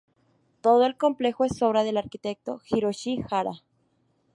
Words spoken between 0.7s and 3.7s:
el complejo es obra del arquitecto Hiroshi Hara.